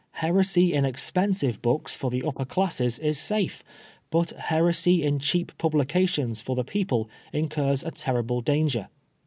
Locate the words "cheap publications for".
5.19-6.55